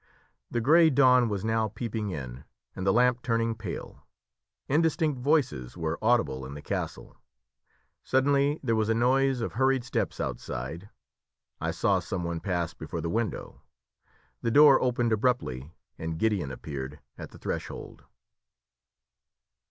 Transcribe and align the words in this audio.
The 0.49 0.61
grey 0.61 0.89
dawn 0.89 1.29
was 1.29 1.45
now 1.45 1.67
peeping 1.67 2.09
in, 2.09 2.43
and 2.75 2.87
the 2.87 2.91
lamp 2.91 3.21
turning 3.21 3.53
pale. 3.53 4.01
Indistinct 4.67 5.19
voices 5.19 5.77
were 5.77 5.99
audible 6.01 6.43
in 6.43 6.55
the 6.55 6.61
castle. 6.63 7.15
Suddenly 8.03 8.59
there 8.63 8.75
was 8.75 8.89
a 8.89 8.95
noise 8.95 9.41
of 9.41 9.51
hurried 9.53 9.83
steps 9.83 10.19
outside. 10.19 10.89
I 11.59 11.69
saw 11.69 11.99
some 11.99 12.23
one 12.23 12.39
pass 12.39 12.73
before 12.73 13.01
the 13.01 13.09
window, 13.11 13.61
the 14.41 14.49
door 14.49 14.81
opened 14.81 15.13
abruptly, 15.13 15.71
and 15.99 16.17
Gideon 16.17 16.49
appeared 16.49 16.99
at 17.15 17.29
the 17.29 17.37
threshold. 17.37 18.03